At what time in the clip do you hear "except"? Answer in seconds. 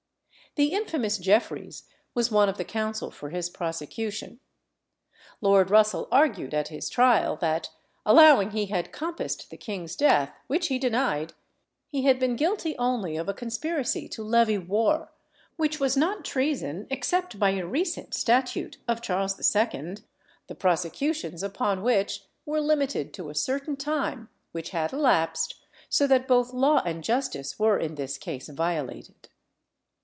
16.89-17.39